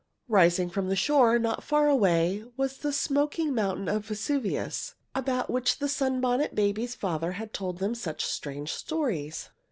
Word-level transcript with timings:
Rising 0.27 0.71
from 0.71 0.89
the 0.89 0.95
shore, 0.95 1.37
not 1.37 1.61
far 1.63 1.87
away, 1.87 2.43
was 2.57 2.77
the 2.77 2.91
smoking 2.91 3.53
mountain 3.53 3.87
of 3.87 4.07
Vesuvius, 4.07 4.95
about 5.13 5.47
which 5.51 5.77
the 5.77 5.87
Sunbonnet 5.87 6.55
Babies' 6.55 6.95
father 6.95 7.33
had 7.33 7.53
told 7.53 7.77
them 7.77 7.93
such 7.93 8.25
strange 8.25 8.73
stories. 8.73 9.49